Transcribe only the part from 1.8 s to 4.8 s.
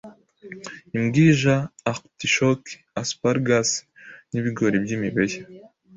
artichoke, asparagus n’ibigori